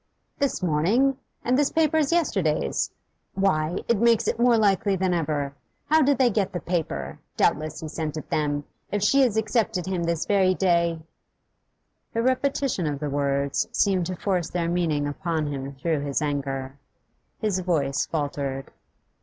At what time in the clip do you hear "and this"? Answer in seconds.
1.45-1.69